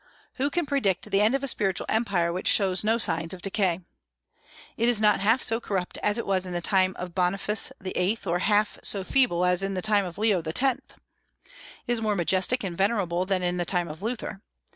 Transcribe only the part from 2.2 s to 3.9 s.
which shows no signs of decay?